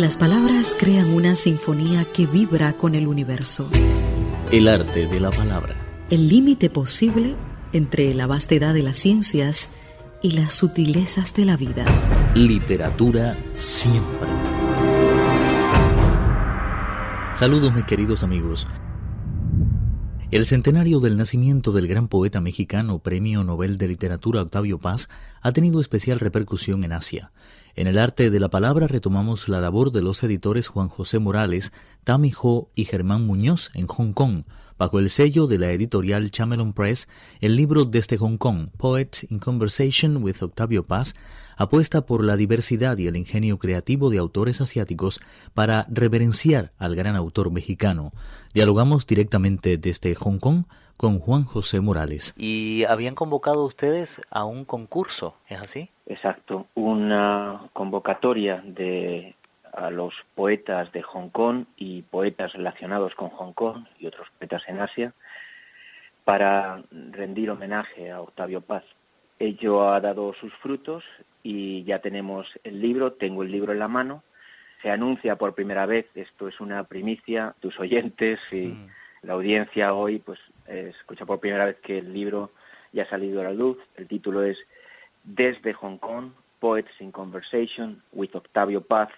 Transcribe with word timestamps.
Las 0.00 0.16
palabras 0.16 0.74
crean 0.80 1.12
una 1.12 1.36
sinfonía 1.36 2.06
que 2.16 2.24
vibra 2.24 2.72
con 2.72 2.94
el 2.94 3.06
universo. 3.06 3.68
El 4.50 4.66
arte 4.66 5.06
de 5.06 5.20
la 5.20 5.30
palabra. 5.30 5.76
El 6.08 6.26
límite 6.26 6.70
posible 6.70 7.34
entre 7.74 8.14
la 8.14 8.26
vastedad 8.26 8.72
de 8.72 8.82
las 8.82 8.96
ciencias 8.96 9.74
y 10.22 10.30
las 10.30 10.54
sutilezas 10.54 11.34
de 11.34 11.44
la 11.44 11.58
vida. 11.58 11.84
Literatura 12.34 13.36
siempre. 13.58 14.30
Saludos 17.34 17.74
mis 17.74 17.84
queridos 17.84 18.22
amigos. 18.22 18.66
El 20.30 20.46
centenario 20.46 21.00
del 21.00 21.18
nacimiento 21.18 21.72
del 21.72 21.88
gran 21.88 22.08
poeta 22.08 22.40
mexicano, 22.40 23.00
Premio 23.00 23.44
Nobel 23.44 23.76
de 23.76 23.88
Literatura 23.88 24.40
Octavio 24.40 24.78
Paz, 24.78 25.10
ha 25.42 25.52
tenido 25.52 25.78
especial 25.78 26.20
repercusión 26.20 26.84
en 26.84 26.92
Asia. 26.92 27.32
En 27.80 27.86
el 27.86 27.96
arte 27.96 28.28
de 28.28 28.40
la 28.40 28.50
palabra 28.50 28.88
retomamos 28.88 29.48
la 29.48 29.58
labor 29.58 29.90
de 29.90 30.02
los 30.02 30.22
editores 30.22 30.68
Juan 30.68 30.90
José 30.90 31.18
Morales, 31.18 31.72
Tami 32.04 32.30
Ho 32.42 32.68
y 32.74 32.84
Germán 32.84 33.26
Muñoz 33.26 33.70
en 33.72 33.86
Hong 33.86 34.12
Kong, 34.12 34.42
Bajo 34.76 34.98
el 34.98 35.08
sello 35.08 35.46
de 35.46 35.58
la 35.58 35.72
editorial 35.72 36.30
Chamelon 36.30 36.74
Press, 36.74 37.08
el 37.40 37.56
libro 37.56 37.86
Desde 37.86 38.18
Hong 38.18 38.36
Kong, 38.36 38.68
Poets 38.76 39.26
in 39.30 39.38
Conversation 39.38 40.22
with 40.22 40.36
Octavio 40.42 40.86
Paz, 40.86 41.14
apuesta 41.56 42.04
por 42.04 42.22
la 42.22 42.36
diversidad 42.36 42.98
y 42.98 43.06
el 43.06 43.16
ingenio 43.16 43.58
creativo 43.58 44.10
de 44.10 44.18
autores 44.18 44.60
asiáticos 44.60 45.20
para 45.54 45.86
reverenciar 45.90 46.72
al 46.78 46.96
gran 46.96 47.16
autor 47.16 47.50
mexicano. 47.50 48.12
Dialogamos 48.52 49.06
directamente 49.06 49.78
desde 49.78 50.14
Hong 50.14 50.38
Kong 50.38 50.64
con 51.00 51.18
Juan 51.18 51.44
José 51.44 51.80
Morales. 51.80 52.34
Y 52.36 52.84
habían 52.84 53.14
convocado 53.14 53.64
ustedes 53.64 54.20
a 54.28 54.44
un 54.44 54.66
concurso, 54.66 55.34
¿es 55.48 55.58
así? 55.58 55.88
Exacto, 56.04 56.66
una 56.74 57.70
convocatoria 57.72 58.62
de 58.66 59.34
a 59.72 59.88
los 59.88 60.12
poetas 60.34 60.92
de 60.92 61.00
Hong 61.00 61.30
Kong 61.30 61.64
y 61.78 62.02
poetas 62.02 62.52
relacionados 62.52 63.14
con 63.14 63.30
Hong 63.30 63.54
Kong 63.54 63.86
y 63.98 64.08
otros 64.08 64.28
poetas 64.38 64.62
en 64.68 64.78
Asia 64.78 65.14
para 66.24 66.82
rendir 66.92 67.50
homenaje 67.50 68.10
a 68.10 68.20
Octavio 68.20 68.60
Paz. 68.60 68.84
Ello 69.38 69.88
ha 69.88 70.02
dado 70.02 70.34
sus 70.34 70.52
frutos 70.56 71.02
y 71.42 71.82
ya 71.84 72.00
tenemos 72.00 72.46
el 72.62 72.78
libro, 72.78 73.14
tengo 73.14 73.42
el 73.42 73.50
libro 73.50 73.72
en 73.72 73.78
la 73.78 73.88
mano. 73.88 74.22
Se 74.82 74.90
anuncia 74.90 75.36
por 75.36 75.54
primera 75.54 75.86
vez, 75.86 76.04
esto 76.14 76.46
es 76.46 76.60
una 76.60 76.84
primicia, 76.84 77.54
tus 77.60 77.80
oyentes 77.80 78.38
y 78.52 78.66
mm. 78.66 78.88
la 79.22 79.32
audiencia 79.32 79.94
hoy 79.94 80.18
pues 80.18 80.38
escucha 80.66 81.26
por 81.26 81.40
primera 81.40 81.64
vez 81.64 81.76
que 81.80 81.98
el 81.98 82.12
libro 82.12 82.50
ya 82.92 83.04
ha 83.04 83.08
salido 83.08 83.40
a 83.40 83.44
la 83.44 83.52
luz. 83.52 83.78
El 83.96 84.06
título 84.06 84.42
es 84.42 84.58
Desde 85.24 85.72
Hong 85.72 85.98
Kong, 85.98 86.32
Poets 86.58 86.90
in 87.00 87.12
Conversation 87.12 88.02
with 88.12 88.34
Octavio 88.34 88.80
Paz, 88.80 89.08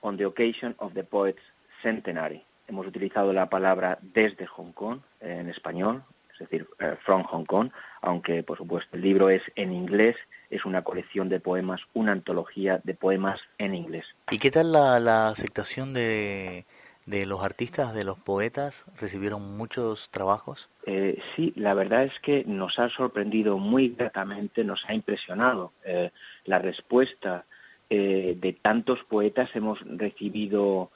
on 0.00 0.16
the 0.16 0.24
occasion 0.24 0.74
of 0.78 0.92
the 0.94 1.02
poet's 1.02 1.42
centenary. 1.82 2.44
Hemos 2.68 2.86
utilizado 2.86 3.32
la 3.32 3.48
palabra 3.48 3.98
desde 4.00 4.46
Hong 4.46 4.72
Kong 4.72 5.00
en 5.20 5.48
español, 5.48 6.02
es 6.32 6.38
decir, 6.38 6.66
eh, 6.78 6.96
from 7.04 7.22
Hong 7.24 7.44
Kong, 7.44 7.70
aunque 8.00 8.42
por 8.42 8.58
supuesto 8.58 8.96
el 8.96 9.02
libro 9.02 9.30
es 9.30 9.42
en 9.54 9.72
inglés, 9.72 10.16
es 10.50 10.64
una 10.64 10.82
colección 10.82 11.28
de 11.28 11.40
poemas, 11.40 11.80
una 11.94 12.12
antología 12.12 12.80
de 12.84 12.94
poemas 12.94 13.40
en 13.58 13.74
inglés. 13.74 14.04
¿Y 14.30 14.38
qué 14.38 14.50
tal 14.50 14.72
la, 14.72 15.28
aceptación 15.28 15.94
de, 15.94 16.64
los 17.06 17.42
artistas, 17.42 17.94
de 17.94 18.04
los 18.04 18.18
poetas? 18.18 18.84
¿Recibieron 18.98 19.56
muchos 19.56 20.08
trabajos? 20.10 20.68
Eh, 20.86 21.18
sí, 21.36 21.52
la 21.56 21.74
verdad 21.74 22.04
es 22.04 22.18
que 22.20 22.44
nos 22.46 22.78
ha 22.78 22.88
sorprendido 22.88 23.58
muy 23.58 23.90
gratamente, 23.90 24.64
nos 24.64 24.84
ha 24.88 24.94
impresionado 24.94 25.72
eh, 25.84 26.10
la 26.44 26.58
respuesta 26.58 27.44
eh, 27.90 28.36
de 28.40 28.52
tantos 28.54 29.04
poetas 29.04 29.50
hemos 29.54 29.78
recibido 29.82 30.90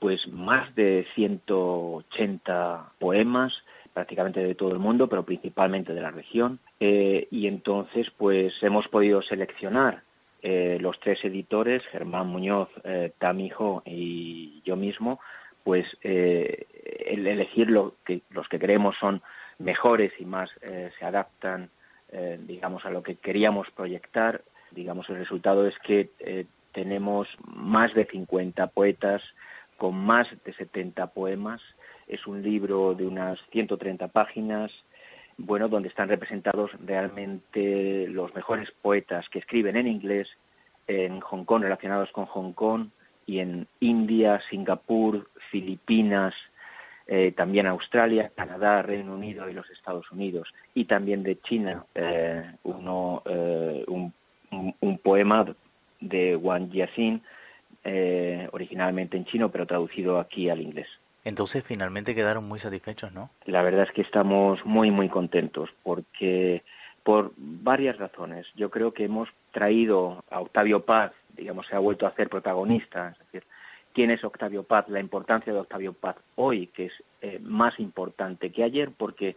pues 0.00 0.26
más 0.26 0.74
de 0.74 1.06
180 1.14 2.92
poemas 2.98 3.62
prácticamente 3.94 4.42
de 4.42 4.56
todo 4.56 4.72
el 4.72 4.80
mundo, 4.80 5.08
pero 5.08 5.22
principalmente 5.22 5.94
de 5.94 6.00
la 6.00 6.10
región. 6.10 6.58
Y 6.80 7.46
entonces, 7.46 8.10
pues 8.10 8.54
hemos 8.62 8.88
podido 8.88 9.22
seleccionar 9.22 10.02
los 10.42 10.98
tres 10.98 11.24
editores, 11.24 11.84
Germán 11.92 12.26
Muñoz, 12.26 12.68
Tamijo 13.18 13.82
y 13.84 14.62
yo 14.64 14.74
mismo, 14.76 15.20
pues 15.64 15.86
elegir 16.02 17.70
lo 17.70 17.94
que, 18.04 18.22
los 18.30 18.48
que 18.48 18.58
creemos 18.58 18.96
son 18.98 19.22
mejores 19.58 20.12
y 20.18 20.24
más 20.24 20.50
se 20.60 21.04
adaptan, 21.04 21.70
digamos, 22.40 22.84
a 22.84 22.90
lo 22.90 23.02
que 23.02 23.16
queríamos 23.16 23.70
proyectar 23.70 24.42
digamos, 24.74 25.08
el 25.08 25.16
resultado 25.16 25.66
es 25.66 25.78
que 25.80 26.10
eh, 26.20 26.46
tenemos 26.72 27.28
más 27.44 27.94
de 27.94 28.06
50 28.06 28.68
poetas 28.68 29.22
con 29.76 29.96
más 29.96 30.26
de 30.44 30.52
70 30.52 31.08
poemas. 31.08 31.60
Es 32.06 32.26
un 32.26 32.42
libro 32.42 32.94
de 32.94 33.06
unas 33.06 33.38
130 33.50 34.08
páginas, 34.08 34.70
bueno, 35.36 35.68
donde 35.68 35.88
están 35.88 36.08
representados 36.08 36.70
realmente 36.84 38.06
los 38.08 38.34
mejores 38.34 38.70
poetas 38.82 39.28
que 39.28 39.38
escriben 39.38 39.76
en 39.76 39.86
inglés 39.86 40.28
en 40.86 41.20
Hong 41.20 41.44
Kong, 41.44 41.62
relacionados 41.62 42.10
con 42.12 42.26
Hong 42.26 42.52
Kong, 42.52 42.88
y 43.32 43.40
en 43.40 43.66
India, 43.80 44.40
Singapur, 44.50 45.28
Filipinas, 45.50 46.34
eh, 47.06 47.32
también 47.32 47.66
Australia, 47.66 48.30
Canadá, 48.34 48.82
Reino 48.82 49.14
Unido 49.14 49.48
y 49.48 49.54
los 49.54 49.68
Estados 49.70 50.10
Unidos, 50.12 50.52
y 50.74 50.84
también 50.84 51.22
de 51.22 51.40
China, 51.40 51.84
eh, 51.94 52.44
uno, 52.64 53.22
un 53.86 54.12
un, 54.80 54.98
poema 54.98 55.46
de 56.00 56.36
Wang 56.36 56.70
Jiaxin, 56.70 57.22
eh, 57.84 58.48
originalmente 58.52 59.16
en 59.16 59.24
chino, 59.24 59.50
pero 59.50 59.66
traducido 59.66 60.18
aquí 60.18 60.48
al 60.48 60.60
inglés. 60.60 60.88
Entonces 61.24 61.64
finalmente 61.64 62.14
quedaron 62.14 62.46
muy 62.46 62.58
satisfechos, 62.58 63.12
¿no? 63.12 63.30
La 63.46 63.62
verdad 63.62 63.84
es 63.84 63.92
que 63.92 64.02
estamos 64.02 64.64
muy, 64.64 64.90
muy 64.90 65.08
contentos 65.08 65.70
porque 65.82 66.62
por 67.04 67.32
varias 67.36 67.96
razones. 67.98 68.46
Yo 68.54 68.70
creo 68.70 68.92
que 68.92 69.04
hemos 69.04 69.28
traído 69.52 70.24
a 70.30 70.40
Octavio 70.40 70.84
Paz, 70.84 71.12
digamos, 71.36 71.66
se 71.66 71.76
ha 71.76 71.78
vuelto 71.78 72.06
a 72.06 72.10
hacer 72.10 72.28
protagonista, 72.28 73.10
es 73.10 73.18
decir, 73.18 73.44
quién 73.92 74.10
es 74.10 74.24
Octavio 74.24 74.62
Paz, 74.62 74.88
la 74.88 75.00
importancia 75.00 75.52
de 75.52 75.60
Octavio 75.60 75.92
Paz 75.92 76.16
hoy, 76.36 76.68
que 76.68 76.86
es 76.86 76.92
eh, 77.20 77.38
más 77.42 77.78
importante 77.78 78.50
que 78.50 78.64
ayer 78.64 78.90
porque 78.96 79.36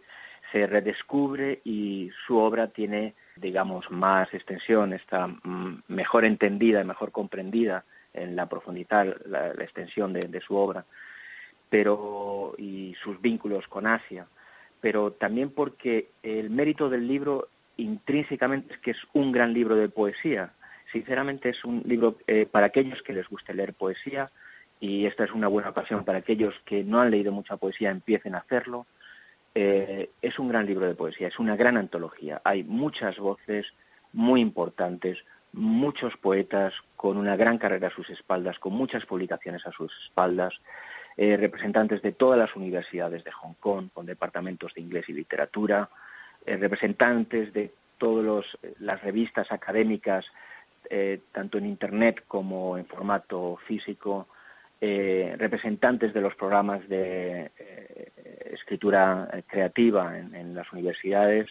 se 0.52 0.66
redescubre 0.66 1.60
y 1.64 2.10
su 2.26 2.38
obra 2.38 2.68
tiene 2.68 3.14
digamos, 3.36 3.90
más 3.90 4.32
extensión, 4.32 4.92
está 4.92 5.26
mm, 5.26 5.82
mejor 5.88 6.24
entendida 6.24 6.80
y 6.80 6.84
mejor 6.84 7.12
comprendida 7.12 7.84
en 8.14 8.34
la 8.34 8.46
profundidad, 8.46 9.16
la, 9.26 9.50
extensión 9.62 10.12
de, 10.14 10.40
su 10.40 10.56
obra, 10.56 10.86
pero 11.68 12.54
y 12.56 12.94
sus 13.02 13.20
vínculos 13.20 13.68
con 13.68 13.86
Asia, 13.86 14.26
pero 14.80 15.12
también 15.12 15.50
porque 15.50 16.08
el 16.22 16.48
mérito 16.48 16.88
del 16.88 17.06
libro 17.06 17.48
intrínsecamente 17.76 18.74
es 18.74 18.80
que 18.80 18.92
es 18.92 18.98
un 19.12 19.32
gran 19.32 19.52
libro 19.52 19.76
de 19.76 19.90
poesía. 19.90 20.52
Sinceramente 20.92 21.50
es 21.50 21.64
un 21.64 21.82
libro 21.84 22.16
eh, 22.26 22.46
para 22.50 22.66
aquellos 22.66 23.02
que 23.02 23.12
les 23.12 23.28
guste 23.28 23.54
leer 23.54 23.74
poesía 23.74 24.30
y 24.80 25.06
esta 25.06 25.24
es 25.24 25.32
una 25.32 25.48
buena 25.48 25.70
ocasión 25.70 26.04
para 26.04 26.18
aquellos 26.18 26.54
que 26.64 26.84
no 26.84 27.00
han 27.00 27.10
leído 27.10 27.32
mucha 27.32 27.56
poesía 27.56 27.90
empiecen 27.90 28.34
a 28.34 28.38
hacerlo 28.38 28.86
eh, 29.58 30.10
es 30.20 30.38
un 30.38 30.48
gran 30.48 30.66
libro 30.66 30.86
de 30.86 30.94
poesía, 30.94 31.28
es 31.28 31.38
una 31.38 31.56
gran 31.56 31.78
antología. 31.78 32.42
Hay 32.44 32.62
muchas 32.62 33.16
voces 33.18 33.66
muy 34.12 34.42
importantes, 34.42 35.16
muchos 35.54 36.14
poetas 36.18 36.74
con 36.94 37.16
una 37.16 37.36
gran 37.36 37.56
carrera 37.56 37.88
a 37.88 37.90
sus 37.90 38.10
espaldas, 38.10 38.58
con 38.58 38.74
muchas 38.74 39.06
publicaciones 39.06 39.66
a 39.66 39.72
sus 39.72 39.90
espaldas, 40.04 40.52
eh, 41.16 41.38
representantes 41.38 42.02
de 42.02 42.12
todas 42.12 42.38
las 42.38 42.54
universidades 42.54 43.24
de 43.24 43.32
Hong 43.32 43.54
Kong, 43.58 43.88
con 43.94 44.04
departamentos 44.04 44.74
de 44.74 44.82
inglés 44.82 45.08
y 45.08 45.14
literatura, 45.14 45.88
representantes 46.44 47.52
de 47.54 47.72
todas 47.96 48.46
las 48.78 49.02
revistas 49.02 49.50
académicas, 49.50 50.26
tanto 51.32 51.58
en 51.58 51.66
Internet 51.66 52.24
como 52.28 52.76
en 52.78 52.86
formato 52.86 53.58
físico, 53.66 54.28
representantes 54.80 56.12
de 56.12 56.20
los 56.20 56.34
programas 56.34 56.88
de 56.88 57.50
escritura 58.56 59.28
eh, 59.32 59.42
creativa 59.46 60.18
en, 60.18 60.54
las 60.54 60.70
universidades. 60.72 61.46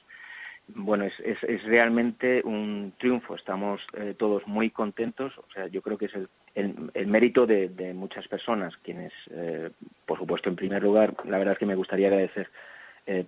Bueno, 0.68 1.06
es, 1.06 1.64
realmente 1.64 2.42
un 2.44 2.94
triunfo. 2.98 3.36
Estamos 3.36 3.82
eh, 3.94 4.16
todos 4.18 4.46
muy 4.48 4.72
contentos. 4.72 5.38
O 5.38 5.46
sea, 5.54 5.68
yo 5.68 5.82
creo 5.82 5.98
que 5.98 6.06
es 6.06 6.14
el, 6.56 7.08
mérito 7.08 7.46
de, 7.46 7.94
muchas 7.94 8.28
personas, 8.28 8.76
quienes, 8.78 9.14
eh, 9.30 9.70
por 10.06 10.18
supuesto, 10.18 10.50
en 10.50 10.56
primer 10.56 10.84
lugar, 10.84 11.14
la 11.26 11.38
verdad 11.38 11.54
es 11.54 11.60
que 11.60 11.66
me 11.66 11.76
gustaría 11.76 12.08
agradecer 12.08 12.50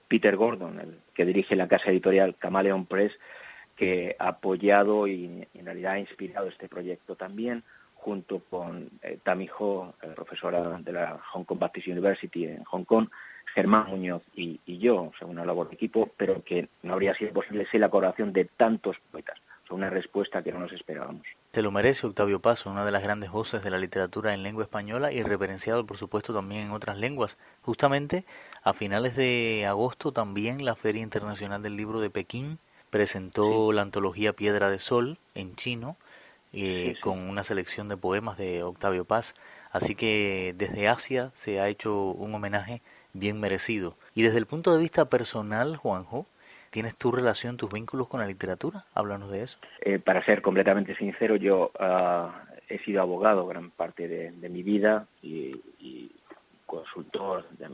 Peter 0.08 0.36
Gordon, 0.36 0.80
el 0.80 0.98
que 1.14 1.24
dirige 1.24 1.56
la 1.56 1.68
casa 1.68 1.92
editorial 1.92 2.36
Camaleon 2.40 2.88
Press, 2.88 3.12
que 3.78 4.16
ha 4.20 4.30
apoyado 4.30 5.08
y, 5.08 5.48
en 5.54 5.66
realidad 5.66 5.94
ha 5.94 6.00
inspirado 6.00 6.48
este 6.48 6.68
proyecto 6.68 7.16
también 7.16 7.64
junto 7.96 8.40
con 8.40 8.90
eh, 9.02 9.20
Tammy 9.24 9.50
Ho, 9.58 9.94
profesora 10.16 10.80
de 10.80 10.92
la 10.92 11.20
Hong 11.32 11.44
Kong 11.44 11.60
Baptist 11.60 11.88
University 11.88 12.46
en 12.46 12.64
Hong 12.66 12.84
Kong, 12.84 13.08
Germán 13.54 13.88
Muñoz 13.90 14.24
y, 14.36 14.60
yo, 14.78 15.04
o 15.04 15.14
sea, 15.18 15.28
una 15.28 15.46
labor 15.46 15.70
de 15.70 15.76
equipo, 15.76 16.10
pero 16.18 16.44
que 16.44 16.70
no 16.84 16.94
habría 16.94 17.16
sido 17.16 17.34
posible 17.34 17.66
sin 17.72 17.82
la 17.82 17.90
colaboración 17.90 18.34
de 18.34 18.46
tantos 18.46 18.98
poetas. 19.12 19.38
O 19.70 19.76
una 19.76 19.90
respuesta 19.90 20.42
que 20.42 20.54
no 20.54 20.60
nos 20.60 20.72
esperábamos. 20.72 21.24
Se 21.52 21.62
lo 21.62 21.72
merece 21.72 22.08
Octavio 22.08 22.40
Paz, 22.40 22.66
una 22.66 22.86
de 22.86 22.92
las 22.92 23.04
grandes 23.04 23.32
voces 23.32 23.62
de 23.64 23.70
la 23.70 23.78
literatura 23.78 24.34
en 24.34 24.42
lengua 24.42 24.64
española 24.64 25.12
y 25.12 25.22
reverenciado 25.24 25.86
por 25.86 25.98
supuesto 25.98 26.34
también 26.34 26.68
en 26.68 26.72
otras 26.72 26.98
lenguas. 26.98 27.38
Justamente 27.64 28.24
a 28.64 28.72
finales 28.74 29.18
de 29.18 29.66
agosto 29.68 30.14
también 30.14 30.64
la 30.64 30.76
Feria 30.76 31.02
Internacional 31.02 31.62
del 31.62 31.76
Libro 31.76 32.00
de 32.00 32.10
Pekín 32.10 32.60
presentó 32.90 33.72
la 33.72 33.82
antología 33.82 34.34
Piedra 34.34 34.70
de 34.70 34.80
Sol 34.80 35.18
en 35.36 35.56
chino 35.56 35.98
eh, 36.54 36.96
con 37.02 37.20
una 37.20 37.44
selección 37.44 37.90
de 37.90 37.98
poemas 37.98 38.38
de 38.38 38.64
Octavio 38.64 39.06
Paz. 39.06 39.36
Así 39.72 39.96
que 39.96 40.56
desde 40.58 40.88
Asia 40.88 41.32
se 41.36 41.60
ha 41.60 41.68
hecho 41.68 41.94
un 42.12 42.34
homenaje 42.34 42.82
bien 43.14 43.40
merecido. 43.40 43.96
Y 44.16 44.24
desde 44.24 44.38
el 44.38 44.46
punto 44.46 44.74
de 44.74 44.82
vista 44.82 45.06
personal, 45.06 45.76
Juanjo, 45.76 46.26
¿Tienes 46.70 46.96
tu 46.96 47.12
relación, 47.12 47.58
tus 47.58 47.72
vínculos 47.72 48.08
con 48.08 48.20
la 48.20 48.28
literatura? 48.28 48.86
Háblanos 48.94 49.32
de 49.32 49.44
eso. 49.44 49.58
Eh, 49.82 50.00
para 50.00 50.24
ser 50.26 50.42
completamente 50.42 50.96
sincero, 50.96 51.36
yo 51.36 51.72
ah, 51.80 52.44
he 52.68 52.80
sido 52.80 53.02
abogado 53.02 53.48
gran 53.48 53.72
parte 53.72 54.08
de, 54.08 54.50
mi 54.50 54.64
vida 54.64 55.08
y, 55.22 56.12
consultor 56.66 57.48
de, 57.52 57.68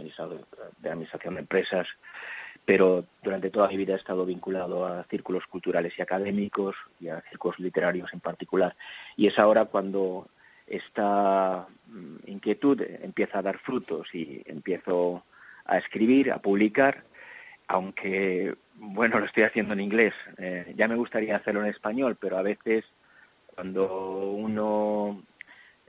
de 0.79 0.89
administración 0.89 1.33
de 1.33 1.39
empresas, 1.39 1.87
pero 2.65 3.05
durante 3.21 3.49
toda 3.49 3.67
mi 3.67 3.77
vida 3.77 3.93
he 3.93 3.97
estado 3.97 4.25
vinculado 4.25 4.85
a 4.85 5.03
círculos 5.05 5.45
culturales 5.47 5.93
y 5.97 6.01
académicos 6.01 6.75
y 6.99 7.09
a 7.09 7.21
círculos 7.29 7.59
literarios 7.59 8.13
en 8.13 8.19
particular. 8.19 8.75
Y 9.17 9.27
es 9.27 9.37
ahora 9.37 9.65
cuando 9.65 10.27
esta 10.67 11.67
mm, 11.87 12.15
inquietud 12.27 12.81
empieza 12.81 13.39
a 13.39 13.41
dar 13.41 13.57
frutos 13.59 14.07
y 14.13 14.41
empiezo 14.45 15.23
a 15.65 15.77
escribir, 15.77 16.31
a 16.31 16.39
publicar, 16.39 17.03
aunque 17.67 18.55
bueno, 18.75 19.19
lo 19.19 19.25
estoy 19.25 19.43
haciendo 19.43 19.73
en 19.73 19.81
inglés. 19.81 20.13
Eh, 20.37 20.73
ya 20.75 20.87
me 20.87 20.95
gustaría 20.95 21.35
hacerlo 21.35 21.61
en 21.61 21.69
español, 21.69 22.17
pero 22.19 22.37
a 22.37 22.41
veces 22.41 22.85
cuando 23.53 24.31
uno 24.31 25.23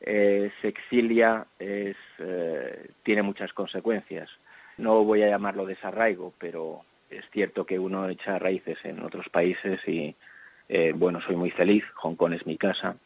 eh, 0.00 0.50
se 0.61 0.69
exilia 0.69 1.47
es, 1.59 1.97
eh, 2.19 2.91
tiene 3.03 3.23
muchas 3.23 3.53
consecuencias. 3.53 4.29
No 4.79 5.05
voy 5.05 5.23
a 5.23 5.29
llamarlo 5.29 5.67
desarraigo, 5.67 6.32
pero 6.38 6.82
es 7.11 7.25
cierto 7.32 7.65
que 7.65 7.79
uno 7.79 8.09
echa 8.09 8.38
raíces 8.38 8.79
en 8.85 9.03
otros 9.03 9.29
países 9.29 9.81
y, 9.87 10.15
bueno, 10.94 11.21
soy 11.21 11.37
muy 11.37 11.50
feliz. 11.50 11.85
Hong 11.97 12.17
Kong 12.17 12.32
es 12.32 12.47
mi 12.47 12.56
casa 12.56 12.97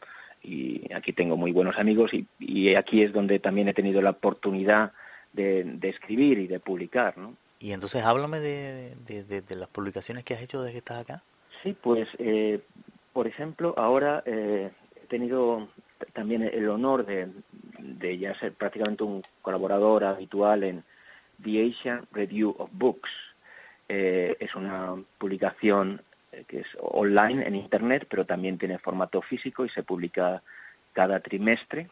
y 0.41 0.91
aquí 0.93 1.13
tengo 1.13 1.37
muy 1.37 1.51
buenos 1.51 1.77
amigos 1.77 2.11
y, 2.13 2.75
aquí 2.75 3.03
es 3.03 3.13
donde 3.13 3.39
también 3.39 3.67
he 3.67 3.73
tenido 3.73 4.01
la 4.01 4.11
oportunidad 4.11 4.93
de, 5.33 5.63
de 5.63 5.89
escribir 5.89 6.39
y 6.39 6.47
de 6.47 6.59
publicar, 6.59 7.17
¿no? 7.17 7.35
Y 7.59 7.73
entonces 7.73 8.03
háblame 8.03 8.39
de, 8.39 8.95
de, 9.05 9.55
las 9.55 9.67
publicaciones 9.67 10.23
que 10.23 10.33
has 10.33 10.41
hecho 10.41 10.61
desde 10.61 10.71
que 10.71 10.77
estás 10.79 11.01
acá. 11.01 11.23
Sí, 11.61 11.75
pues, 11.79 12.07
eh, 12.17 12.61
por 13.11 13.27
ejemplo, 13.27 13.73
ahora 13.77 14.23
eh, 14.25 14.71
he 14.95 15.07
tenido 15.07 15.67
también 16.13 16.43
el 16.43 16.69
honor 16.69 17.05
de, 17.05 17.27
de 17.79 18.17
ya 18.17 18.33
ser 18.39 18.53
prácticamente 18.53 19.03
un 19.03 19.21
colaborador 19.41 20.05
habitual 20.05 20.63
en 20.63 20.83
The 21.43 21.69
Asian 21.69 22.07
Review 22.11 22.55
of 22.57 22.69
Books. 22.73 23.09
Eh, 23.87 24.37
es 24.39 24.53
una 24.55 24.95
publicación 25.17 26.01
que 26.47 26.59
es 26.59 26.67
online 26.79 27.45
en 27.47 27.55
Internet, 27.55 28.05
pero 28.09 28.25
también 28.25 28.57
tiene 28.57 28.77
formato 28.77 29.21
físico 29.21 29.65
y 29.65 29.69
se 29.69 29.83
publica 29.83 30.41
cada 30.93 31.19
trimestre. 31.19 31.87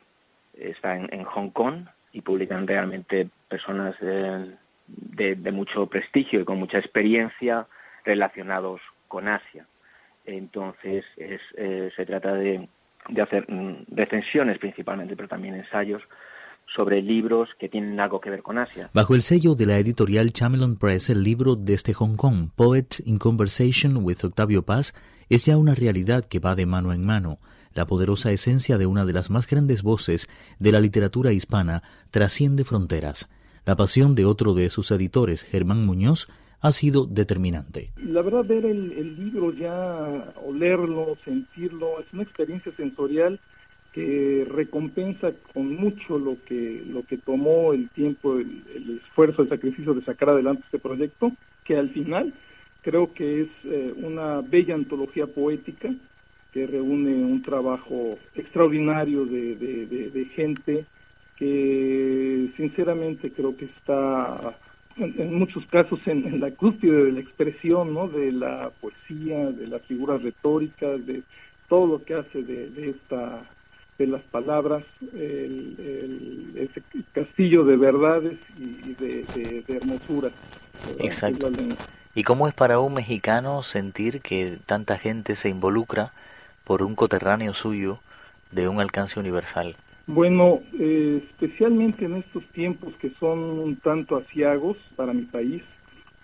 Está 0.58 0.96
en, 0.96 1.24
Hong 1.24 1.50
Kong 1.50 1.86
y 2.12 2.22
publican 2.22 2.68
realmente 2.68 3.30
personas 3.48 3.96
de, 4.00 5.52
mucho 5.52 5.88
prestigio 5.88 6.42
y 6.42 6.46
con 6.46 6.60
mucha 6.60 6.80
experiencia 6.80 7.68
relacionados 8.04 8.82
con 9.08 9.28
Asia. 9.28 9.66
Entonces 10.26 11.06
eh, 11.18 11.92
se 11.96 12.06
trata 12.06 12.34
de, 12.34 12.68
hacer 13.22 13.46
mm, 13.50 13.86
recensiones 13.92 14.58
principalmente, 14.58 15.16
pero 15.16 15.28
también 15.28 15.56
ensayos 15.56 16.04
sobre 16.76 17.02
libros 17.02 17.50
que 17.60 17.70
tienen 17.70 18.00
algo 18.00 18.20
que 18.20 18.30
ver 18.30 18.44
con 18.44 18.58
Asia. 18.58 18.90
Bajo 18.94 19.16
el 19.16 19.22
sello 19.22 19.56
de 19.56 19.66
la 19.66 19.78
editorial 19.78 20.32
Chamelon 20.32 20.78
Press, 20.78 21.10
el 21.10 21.24
libro 21.24 21.56
desde 21.56 21.94
Hong 21.94 22.16
Kong, 22.16 22.50
Poets 22.56 23.02
in 23.06 23.18
Conversation 23.18 23.98
with 23.98 24.24
Octavio 24.24 24.64
Paz, 24.64 24.94
es 25.30 25.46
ya 25.46 25.58
una 25.58 25.76
realidad 25.76 26.26
que 26.26 26.40
va 26.40 26.56
de 26.56 26.66
mano 26.66 26.94
en 26.94 27.06
mano. 27.06 27.40
La 27.74 27.86
poderosa 27.86 28.32
esencia 28.32 28.78
de 28.78 28.86
una 28.86 29.06
de 29.06 29.14
las 29.14 29.30
más 29.30 29.48
grandes 29.48 29.84
voces 29.84 30.30
de 30.60 30.72
la 30.72 30.80
literatura 30.80 31.32
hispana 31.34 31.84
trasciende 32.12 32.64
fronteras. 32.64 33.30
La 33.66 33.76
pasión 33.76 34.16
de 34.16 34.26
otro 34.26 34.54
de 34.54 34.70
sus 34.70 34.92
editores, 34.92 35.44
Germán 35.44 35.86
Muñoz, 35.86 36.28
ha 36.60 36.72
sido 36.72 37.06
determinante. 37.06 37.92
La 37.98 38.22
verdad, 38.22 38.46
ver 38.46 38.66
el, 38.66 39.16
libro 39.16 39.54
ya, 39.54 40.34
olerlo, 40.46 41.18
sentirlo, 41.24 42.00
es 42.00 42.12
una 42.14 42.24
experiencia 42.24 42.72
sensorial 42.76 43.40
que 43.98 44.46
recompensa 44.48 45.32
con 45.54 45.76
mucho 45.76 46.20
lo 46.20 46.38
que, 46.46 46.84
lo 46.88 47.02
que 47.04 47.18
tomó 47.18 47.74
el 47.74 47.90
tiempo, 47.90 48.38
el, 48.38 49.02
esfuerzo, 49.04 49.42
el 49.42 49.50
sacrificio 49.50 49.96
de 49.96 50.04
sacar 50.04 50.30
adelante 50.30 50.62
este 50.66 50.78
proyecto, 50.78 51.32
que 51.64 51.78
al 51.78 51.90
final 51.90 52.32
creo 52.84 53.12
que 53.12 53.42
es 53.42 53.48
eh, 53.64 53.94
una 53.96 54.42
bella 54.42 54.76
antología 54.76 55.26
poética 55.26 55.90
que 56.54 56.68
reúne 56.68 57.16
un 57.16 57.42
trabajo 57.42 58.20
extraordinario 58.36 59.26
de, 59.26 59.56
de 59.56 60.26
gente 60.26 60.86
que 61.36 62.50
sinceramente 62.56 63.32
creo 63.32 63.58
que 63.58 63.66
está 63.66 64.56
en, 64.98 65.34
muchos 65.34 65.66
casos 65.66 66.00
en, 66.06 66.40
la 66.40 66.52
cúspide 66.52 67.06
de 67.06 67.12
la 67.14 67.20
expresión, 67.20 67.94
¿no? 67.96 68.08
De 68.08 68.32
la 68.32 68.72
poesía, 68.80 69.52
de 69.52 69.68
las 69.68 69.82
figuras 69.84 70.22
retóricas, 70.22 71.06
de 71.06 71.24
todo 71.68 71.88
lo 71.88 72.04
que 72.04 72.16
hace 72.16 72.44
de, 72.44 72.90
esta 72.90 73.42
de 73.98 74.08
las 74.08 74.22
palabras, 74.22 74.84
el, 75.14 76.70
castillo 77.14 77.64
de 77.64 77.78
verdades 77.78 78.38
y 78.60 78.94
de, 78.94 79.24
de, 79.68 79.76
hermosuras. 79.76 80.32
Exacto. 81.00 81.52
¿Y 82.14 82.24
cómo 82.24 82.48
es 82.48 82.54
para 82.54 82.80
un 82.80 82.94
mexicano 82.94 83.64
sentir 83.64 84.22
que 84.22 84.58
tanta 84.66 84.98
gente 84.98 85.36
se 85.36 85.50
involucra 85.50 86.12
por 86.64 86.84
un 86.84 86.96
coterráneo 86.96 87.54
suyo 87.54 88.00
de 88.52 88.68
un 88.68 88.80
alcance 88.80 89.20
universal? 89.20 89.76
Bueno, 90.08 90.62
eh, 90.80 91.22
especialmente 91.24 92.06
en 92.06 92.16
estos 92.16 92.44
tiempos 92.46 92.94
que 92.96 93.12
son 93.20 93.40
un 93.40 93.76
tanto 93.76 94.16
asiagos 94.16 94.78
para 94.96 95.14
mi 95.14 95.24
país, 95.24 95.62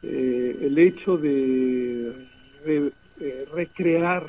eh, 0.02 0.58
el 0.62 0.78
hecho 0.78 1.18
de 1.18 2.14
eh, 2.66 2.92
recrear 3.54 4.26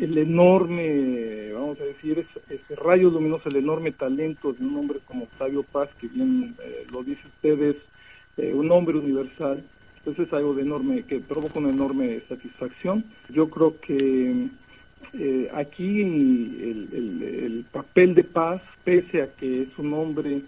el, 0.00 0.18
enorme, 0.18 1.52
vamos 1.52 1.80
a 1.80 1.84
decir, 1.84 2.24
ese, 2.48 2.76
rayo 2.76 3.10
luminoso, 3.10 3.48
el 3.48 3.56
enorme 3.56 3.92
talento 3.92 4.52
de 4.52 4.64
un 4.64 4.76
hombre 4.76 4.98
como 5.06 5.24
Octavio 5.24 5.62
Paz, 5.62 5.88
que 6.00 6.08
bien 6.08 6.54
lo 6.92 7.02
dice 7.02 7.22
usted, 7.26 7.76
es 8.36 8.54
un 8.54 8.70
hombre 8.70 8.98
universal. 8.98 9.62
Entonces 9.98 10.28
es 10.28 10.32
algo 10.32 10.54
de 10.54 10.62
enorme, 10.62 11.02
que 11.02 11.18
provoca 11.18 11.58
una 11.58 11.70
enorme 11.70 12.20
satisfacción. 12.28 13.04
Yo 13.28 13.50
creo 13.50 13.78
que 13.78 14.48
eh, 15.14 15.50
aquí 15.54 16.00
el, 16.02 17.64
papel 17.70 18.14
de 18.14 18.24
paz, 18.24 18.62
pese 18.84 19.22
a 19.22 19.32
que 19.34 19.62
es 19.62 19.68
un 19.78 19.92
hombre 19.92 20.42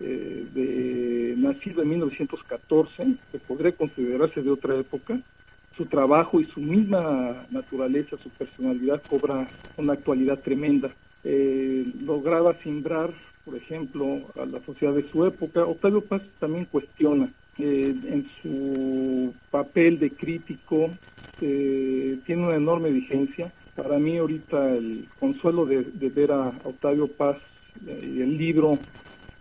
eh, 0.00 0.46
de, 0.54 1.34
nacido 1.36 1.82
en 1.82 1.90
1914, 1.90 3.06
que 3.30 3.38
podría 3.38 3.72
considerarse 3.72 4.42
de 4.42 4.50
otra 4.50 4.76
época, 4.78 5.20
su 5.82 5.88
trabajo 5.88 6.40
y 6.40 6.44
su 6.44 6.60
misma 6.60 7.44
naturaleza, 7.50 8.16
su 8.22 8.30
personalidad 8.30 9.02
cobra 9.08 9.48
una 9.76 9.94
actualidad 9.94 10.38
tremenda. 10.38 10.90
Eh, 11.24 11.84
lograba 12.04 12.54
simbrar, 12.62 13.10
por 13.44 13.56
ejemplo, 13.56 14.20
a 14.40 14.46
la 14.46 14.60
sociedad 14.60 14.94
de 14.94 15.08
su 15.10 15.26
época. 15.26 15.64
Octavio 15.64 16.00
Paz 16.00 16.22
también 16.38 16.66
cuestiona 16.66 17.28
en 17.58 18.26
su 18.40 19.34
papel 19.50 19.98
de 19.98 20.10
crítico, 20.10 20.90
tiene 21.38 22.46
una 22.46 22.56
enorme 22.56 22.90
vigencia 22.90 23.52
para 23.74 23.98
mí 23.98 24.18
ahorita 24.18 24.74
el 24.74 25.06
consuelo 25.18 25.64
de, 25.66 25.84
ver 26.10 26.32
a 26.32 26.52
Octavio 26.64 27.08
Paz 27.08 27.36
eh, 27.86 28.14
y 28.16 28.20
el 28.20 28.36
libro 28.36 28.78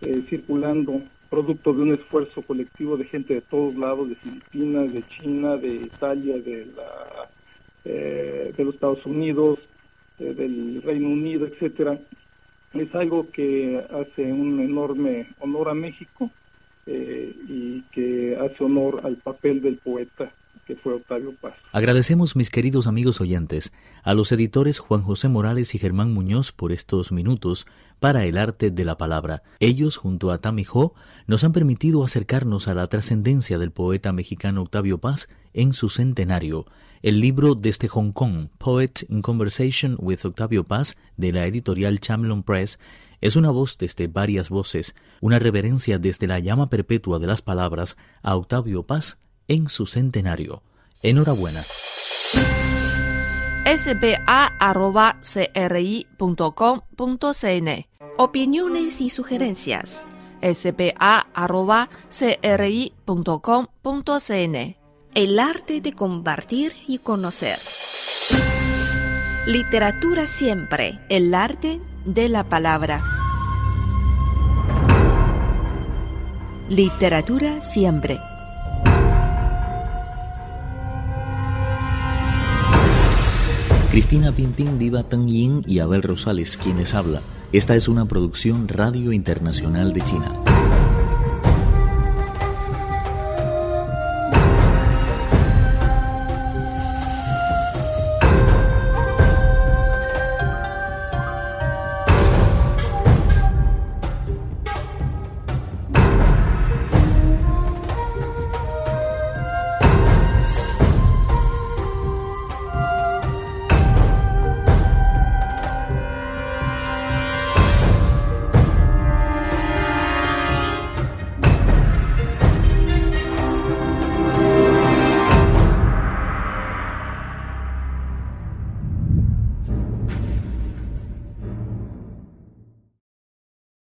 eh, 0.01 0.23
circulando, 0.29 1.01
producto 1.31 1.73
de 1.73 1.81
un 1.81 1.93
esfuerzo 1.93 2.41
colectivo 2.41 2.97
de 2.97 3.05
gente 3.05 3.33
de 3.33 3.41
todos 3.41 3.73
lados, 3.75 4.09
de 4.09 4.15
Filipinas, 4.15 4.93
de 4.93 5.01
China, 5.07 5.55
de 5.55 5.73
Italia, 5.75 6.37
de, 6.37 6.67
la, 6.75 7.29
eh, 7.85 8.53
de 8.55 8.63
los 8.63 8.75
Estados 8.75 9.05
Unidos, 9.05 9.57
del 10.19 10.83
Reino 10.83 11.07
Unido, 11.07 11.47
etcétera, 11.47 11.97
es 12.73 12.93
algo 12.93 13.31
que 13.31 13.81
hace 13.89 14.31
un 14.31 14.59
enorme 14.59 15.27
honor 15.39 15.69
a 15.69 15.73
México 15.73 16.29
y 16.85 17.81
que 17.91 18.37
hace 18.39 18.63
honor 18.63 19.01
al 19.03 19.15
papel 19.15 19.61
del 19.61 19.77
poeta 19.77 20.31
fue 20.75 20.93
Octavio 20.93 21.33
Paz. 21.39 21.53
Agradecemos, 21.71 22.35
mis 22.35 22.49
queridos 22.49 22.87
amigos 22.87 23.21
oyentes, 23.21 23.73
a 24.03 24.13
los 24.13 24.31
editores 24.31 24.79
Juan 24.79 25.01
José 25.01 25.27
Morales 25.27 25.75
y 25.75 25.79
Germán 25.79 26.13
Muñoz 26.13 26.51
por 26.51 26.71
estos 26.71 27.11
minutos 27.11 27.65
para 27.99 28.25
el 28.25 28.37
arte 28.37 28.71
de 28.71 28.85
la 28.85 28.97
palabra. 28.97 29.43
Ellos, 29.59 29.97
junto 29.97 30.31
a 30.31 30.39
Tami 30.39 30.65
Ho, 30.73 30.93
nos 31.27 31.43
han 31.43 31.51
permitido 31.51 32.03
acercarnos 32.03 32.67
a 32.67 32.73
la 32.73 32.87
trascendencia 32.87 33.57
del 33.57 33.71
poeta 33.71 34.11
mexicano 34.11 34.63
Octavio 34.63 34.97
Paz 34.99 35.27
en 35.53 35.73
su 35.73 35.89
centenario. 35.89 36.65
El 37.01 37.19
libro 37.19 37.55
desde 37.55 37.87
Hong 37.87 38.11
Kong, 38.11 38.47
Poet 38.57 39.05
in 39.09 39.21
Conversation 39.21 39.97
with 39.99 40.19
Octavio 40.23 40.63
Paz, 40.63 40.97
de 41.17 41.31
la 41.31 41.45
editorial 41.45 41.99
Chamlon 41.99 42.43
Press, 42.43 42.79
es 43.21 43.35
una 43.35 43.51
voz 43.51 43.77
desde 43.77 44.07
varias 44.07 44.49
voces, 44.49 44.95
una 45.19 45.37
reverencia 45.37 45.99
desde 45.99 46.25
la 46.25 46.39
llama 46.39 46.67
perpetua 46.67 47.19
de 47.19 47.27
las 47.27 47.43
palabras 47.43 47.97
a 48.23 48.35
Octavio 48.35 48.83
Paz 48.83 49.19
en 49.51 49.69
su 49.69 49.85
centenario. 49.85 50.63
Enhorabuena. 51.03 51.61
spa.cri.com.cn 53.65 55.07
Opiniones 58.17 59.01
y 59.01 59.09
sugerencias. 59.09 60.05
spa.cri.com.cn 60.41 60.97
El 65.13 65.39
arte 65.39 65.81
de 65.81 65.93
compartir 65.93 66.73
y 66.87 66.97
conocer. 66.99 67.59
Literatura 69.45 70.27
siempre. 70.27 70.99
El 71.09 71.33
arte 71.35 71.79
de 72.05 72.29
la 72.29 72.45
palabra. 72.45 73.03
Literatura 76.69 77.61
siempre. 77.61 78.17
Cristina 83.91 84.31
Pimpín, 84.31 84.79
Viva 84.79 85.03
Tang 85.03 85.27
Yin 85.27 85.63
y 85.67 85.79
Abel 85.79 86.01
Rosales, 86.01 86.55
quienes 86.55 86.93
habla. 86.93 87.19
Esta 87.51 87.75
es 87.75 87.89
una 87.89 88.05
producción 88.05 88.69
Radio 88.69 89.11
Internacional 89.11 89.91
de 89.91 90.01
China. 90.01 90.50